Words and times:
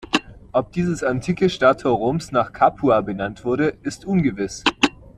Ob 0.51 0.71
dieses 0.71 1.03
antike 1.03 1.47
Stadttor 1.47 1.95
Roms 1.95 2.31
nach 2.31 2.53
Capua 2.53 3.01
benannt 3.01 3.45
wurde, 3.45 3.77
ist 3.83 4.03
ungewiss. 4.03 4.63